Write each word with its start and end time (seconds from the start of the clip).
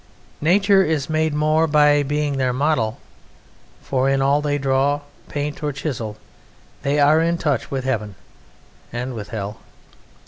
Nature 0.41 0.83
is 0.83 1.11
made 1.11 1.31
more 1.31 1.67
by 1.67 2.01
being 2.01 2.37
their 2.37 2.51
model, 2.51 2.99
for 3.83 4.09
in 4.09 4.19
all 4.19 4.41
they 4.41 4.57
draw, 4.57 5.01
paint, 5.29 5.61
or 5.63 5.71
chisel 5.71 6.17
they 6.81 6.99
are 6.99 7.21
in 7.21 7.37
touch 7.37 7.69
with 7.69 7.83
heaven 7.83 8.15
and 8.91 9.13
with 9.13 9.29
hell.... 9.29 9.59